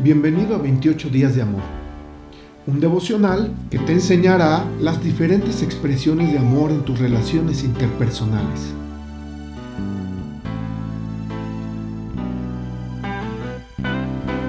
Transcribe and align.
Bienvenido 0.00 0.54
a 0.54 0.58
28 0.58 1.10
días 1.10 1.34
de 1.34 1.42
amor, 1.42 1.62
un 2.68 2.78
devocional 2.78 3.52
que 3.68 3.80
te 3.80 3.90
enseñará 3.90 4.64
las 4.80 5.02
diferentes 5.02 5.60
expresiones 5.60 6.32
de 6.32 6.38
amor 6.38 6.70
en 6.70 6.84
tus 6.84 7.00
relaciones 7.00 7.64
interpersonales. 7.64 8.60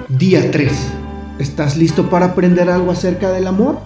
Día 0.08 0.52
3. 0.52 0.72
¿Estás 1.40 1.76
listo 1.76 2.08
para 2.08 2.26
aprender 2.26 2.70
algo 2.70 2.92
acerca 2.92 3.32
del 3.32 3.48
amor? 3.48 3.80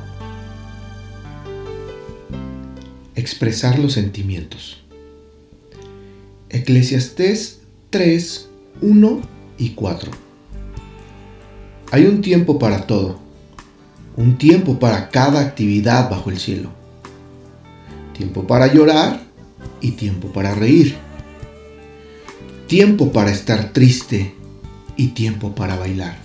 Expresar 3.14 3.78
los 3.78 3.94
sentimientos. 3.94 4.82
Eclesiastés 6.50 7.60
3, 7.88 8.50
1 8.82 9.20
y 9.56 9.70
4. 9.70 10.23
Hay 11.94 12.06
un 12.06 12.22
tiempo 12.22 12.58
para 12.58 12.88
todo, 12.88 13.20
un 14.16 14.36
tiempo 14.36 14.80
para 14.80 15.10
cada 15.10 15.38
actividad 15.38 16.10
bajo 16.10 16.28
el 16.28 16.38
cielo. 16.40 16.70
Tiempo 18.18 18.48
para 18.48 18.66
llorar 18.66 19.22
y 19.80 19.92
tiempo 19.92 20.32
para 20.32 20.56
reír. 20.56 20.96
Tiempo 22.66 23.12
para 23.12 23.30
estar 23.30 23.72
triste 23.72 24.34
y 24.96 25.10
tiempo 25.10 25.54
para 25.54 25.76
bailar. 25.76 26.18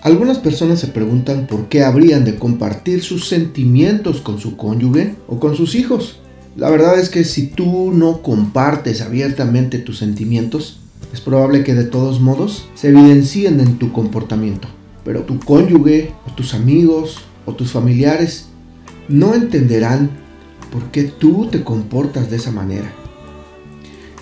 Algunas 0.00 0.38
personas 0.38 0.78
se 0.78 0.86
preguntan 0.86 1.48
por 1.48 1.68
qué 1.68 1.82
habrían 1.82 2.24
de 2.24 2.36
compartir 2.36 3.02
sus 3.02 3.28
sentimientos 3.28 4.20
con 4.20 4.38
su 4.38 4.56
cónyuge 4.56 5.16
o 5.26 5.40
con 5.40 5.56
sus 5.56 5.74
hijos. 5.74 6.20
La 6.54 6.70
verdad 6.70 7.00
es 7.00 7.08
que 7.08 7.24
si 7.24 7.48
tú 7.48 7.90
no 7.92 8.22
compartes 8.22 9.00
abiertamente 9.00 9.80
tus 9.80 9.98
sentimientos, 9.98 10.79
es 11.12 11.20
probable 11.20 11.64
que 11.64 11.74
de 11.74 11.84
todos 11.84 12.20
modos 12.20 12.68
se 12.74 12.88
evidencien 12.88 13.60
en 13.60 13.78
tu 13.78 13.92
comportamiento. 13.92 14.68
Pero 15.04 15.22
tu 15.22 15.38
cónyuge 15.40 16.12
tus 16.40 16.54
amigos 16.54 17.18
o 17.46 17.52
tus 17.52 17.70
familiares 17.72 18.46
no 19.08 19.34
entenderán 19.34 20.10
por 20.72 20.84
qué 20.90 21.04
tú 21.04 21.48
te 21.50 21.62
comportas 21.62 22.30
de 22.30 22.36
esa 22.36 22.50
manera. 22.50 22.92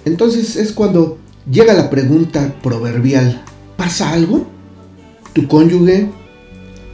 Entonces 0.05 0.56
es 0.56 0.72
cuando 0.72 1.19
llega 1.50 1.75
la 1.75 1.91
pregunta 1.91 2.55
proverbial, 2.62 3.44
¿pasa 3.77 4.12
algo? 4.12 4.47
¿Tu 5.33 5.47
cónyuge, 5.47 6.09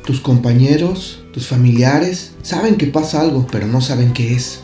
tus 0.04 0.20
compañeros, 0.20 1.22
tus 1.32 1.46
familiares 1.46 2.32
saben 2.42 2.76
que 2.76 2.88
pasa 2.88 3.20
algo, 3.20 3.46
pero 3.50 3.66
no 3.66 3.80
saben 3.80 4.12
qué 4.12 4.34
es? 4.34 4.63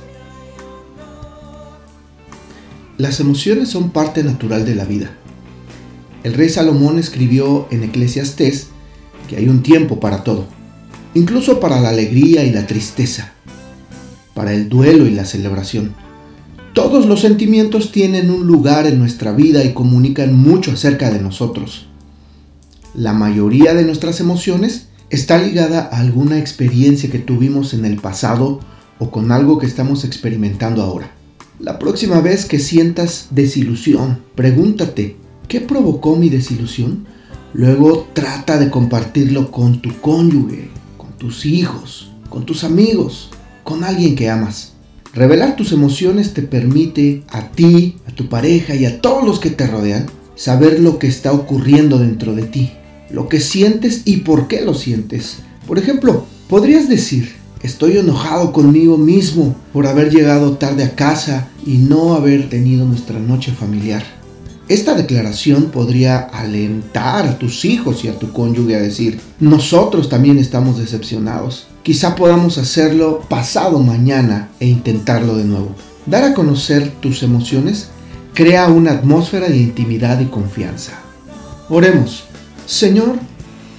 Las 3.00 3.18
emociones 3.18 3.70
son 3.70 3.92
parte 3.92 4.22
natural 4.22 4.66
de 4.66 4.74
la 4.74 4.84
vida. 4.84 5.10
El 6.22 6.34
rey 6.34 6.50
Salomón 6.50 6.98
escribió 6.98 7.66
en 7.70 7.82
Eclesiastés 7.82 8.66
que 9.26 9.36
hay 9.36 9.48
un 9.48 9.62
tiempo 9.62 10.00
para 10.00 10.22
todo, 10.22 10.44
incluso 11.14 11.60
para 11.60 11.80
la 11.80 11.88
alegría 11.88 12.44
y 12.44 12.50
la 12.50 12.66
tristeza, 12.66 13.32
para 14.34 14.52
el 14.52 14.68
duelo 14.68 15.06
y 15.06 15.12
la 15.12 15.24
celebración. 15.24 15.94
Todos 16.74 17.06
los 17.06 17.22
sentimientos 17.22 17.90
tienen 17.90 18.30
un 18.30 18.46
lugar 18.46 18.86
en 18.86 18.98
nuestra 18.98 19.32
vida 19.32 19.64
y 19.64 19.72
comunican 19.72 20.34
mucho 20.34 20.72
acerca 20.72 21.10
de 21.10 21.22
nosotros. 21.22 21.86
La 22.94 23.14
mayoría 23.14 23.72
de 23.72 23.84
nuestras 23.84 24.20
emociones 24.20 24.88
está 25.08 25.38
ligada 25.38 25.88
a 25.90 26.00
alguna 26.00 26.38
experiencia 26.38 27.10
que 27.10 27.18
tuvimos 27.18 27.72
en 27.72 27.86
el 27.86 27.96
pasado 27.96 28.60
o 28.98 29.10
con 29.10 29.32
algo 29.32 29.56
que 29.56 29.64
estamos 29.64 30.04
experimentando 30.04 30.82
ahora. 30.82 31.12
La 31.60 31.78
próxima 31.78 32.22
vez 32.22 32.46
que 32.46 32.58
sientas 32.58 33.26
desilusión, 33.32 34.20
pregúntate, 34.34 35.16
¿qué 35.46 35.60
provocó 35.60 36.16
mi 36.16 36.30
desilusión? 36.30 37.04
Luego 37.52 38.08
trata 38.14 38.56
de 38.56 38.70
compartirlo 38.70 39.50
con 39.50 39.82
tu 39.82 39.94
cónyuge, 40.00 40.70
con 40.96 41.12
tus 41.18 41.44
hijos, 41.44 42.12
con 42.30 42.46
tus 42.46 42.64
amigos, 42.64 43.28
con 43.62 43.84
alguien 43.84 44.16
que 44.16 44.30
amas. 44.30 44.72
Revelar 45.12 45.54
tus 45.54 45.72
emociones 45.72 46.32
te 46.32 46.40
permite 46.40 47.24
a 47.28 47.50
ti, 47.50 47.98
a 48.06 48.12
tu 48.12 48.30
pareja 48.30 48.74
y 48.74 48.86
a 48.86 49.02
todos 49.02 49.22
los 49.26 49.38
que 49.38 49.50
te 49.50 49.66
rodean 49.66 50.06
saber 50.36 50.80
lo 50.80 50.98
que 50.98 51.08
está 51.08 51.30
ocurriendo 51.30 51.98
dentro 51.98 52.34
de 52.34 52.44
ti, 52.44 52.70
lo 53.10 53.28
que 53.28 53.38
sientes 53.38 54.00
y 54.06 54.18
por 54.18 54.48
qué 54.48 54.62
lo 54.62 54.72
sientes. 54.72 55.40
Por 55.66 55.78
ejemplo, 55.78 56.24
podrías 56.48 56.88
decir, 56.88 57.39
Estoy 57.62 57.98
enojado 57.98 58.52
conmigo 58.52 58.96
mismo 58.96 59.54
por 59.74 59.86
haber 59.86 60.10
llegado 60.10 60.56
tarde 60.56 60.82
a 60.82 60.94
casa 60.94 61.48
y 61.66 61.76
no 61.76 62.14
haber 62.14 62.48
tenido 62.48 62.86
nuestra 62.86 63.18
noche 63.18 63.52
familiar. 63.52 64.02
Esta 64.70 64.94
declaración 64.94 65.64
podría 65.64 66.20
alentar 66.20 67.26
a 67.26 67.38
tus 67.38 67.66
hijos 67.66 68.02
y 68.02 68.08
a 68.08 68.18
tu 68.18 68.32
cónyuge 68.32 68.76
a 68.76 68.80
decir, 68.80 69.20
nosotros 69.40 70.08
también 70.08 70.38
estamos 70.38 70.78
decepcionados. 70.78 71.66
Quizá 71.82 72.14
podamos 72.16 72.56
hacerlo 72.56 73.20
pasado 73.28 73.80
mañana 73.80 74.48
e 74.58 74.66
intentarlo 74.66 75.36
de 75.36 75.44
nuevo. 75.44 75.74
Dar 76.06 76.24
a 76.24 76.32
conocer 76.32 76.90
tus 77.00 77.22
emociones 77.22 77.90
crea 78.32 78.68
una 78.68 78.92
atmósfera 78.92 79.48
de 79.48 79.58
intimidad 79.58 80.18
y 80.20 80.26
confianza. 80.26 80.92
Oremos. 81.68 82.24
Señor, 82.64 83.18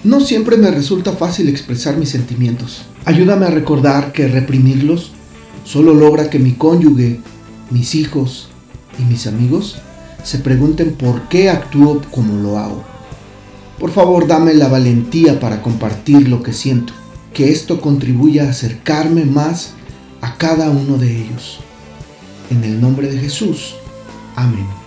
no 0.03 0.19
siempre 0.19 0.57
me 0.57 0.71
resulta 0.71 1.13
fácil 1.13 1.47
expresar 1.49 1.97
mis 1.97 2.09
sentimientos. 2.09 2.83
Ayúdame 3.05 3.45
a 3.45 3.51
recordar 3.51 4.11
que 4.11 4.27
reprimirlos 4.27 5.11
solo 5.63 5.93
logra 5.93 6.29
que 6.29 6.39
mi 6.39 6.53
cónyuge, 6.53 7.19
mis 7.69 7.95
hijos 7.95 8.49
y 8.97 9.03
mis 9.03 9.27
amigos 9.27 9.77
se 10.23 10.39
pregunten 10.39 10.93
por 10.93 11.29
qué 11.29 11.49
actúo 11.49 12.01
como 12.11 12.37
lo 12.37 12.57
hago. 12.57 12.83
Por 13.79 13.91
favor, 13.91 14.27
dame 14.27 14.53
la 14.53 14.67
valentía 14.67 15.39
para 15.39 15.61
compartir 15.61 16.27
lo 16.27 16.43
que 16.43 16.53
siento, 16.53 16.93
que 17.33 17.51
esto 17.51 17.81
contribuya 17.81 18.45
a 18.45 18.51
acercarme 18.51 19.25
más 19.25 19.73
a 20.21 20.35
cada 20.35 20.69
uno 20.69 20.97
de 20.97 21.23
ellos. 21.23 21.59
En 22.51 22.63
el 22.63 22.79
nombre 22.79 23.09
de 23.09 23.17
Jesús. 23.17 23.75
Amén. 24.35 24.80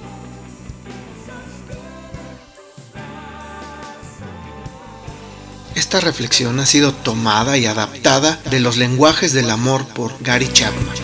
Esta 5.74 5.98
reflexión 5.98 6.60
ha 6.60 6.66
sido 6.66 6.92
tomada 6.92 7.58
y 7.58 7.66
adaptada 7.66 8.38
de 8.48 8.60
los 8.60 8.76
lenguajes 8.76 9.32
del 9.32 9.50
amor 9.50 9.84
por 9.86 10.12
Gary 10.22 10.48
Chapman. 10.52 10.94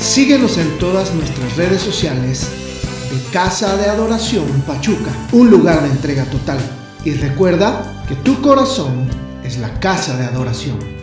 Síguenos 0.00 0.58
en 0.58 0.76
todas 0.78 1.14
nuestras 1.14 1.56
redes 1.56 1.82
sociales 1.82 2.48
de 3.12 3.30
Casa 3.32 3.76
de 3.76 3.86
Adoración 3.86 4.46
Pachuca, 4.66 5.12
un 5.30 5.50
lugar 5.50 5.82
de 5.82 5.90
entrega 5.90 6.24
total. 6.24 6.58
Y 7.04 7.12
recuerda 7.14 8.04
que 8.08 8.16
tu 8.16 8.42
corazón 8.42 9.08
es 9.44 9.58
la 9.58 9.78
casa 9.78 10.16
de 10.16 10.24
adoración. 10.24 10.99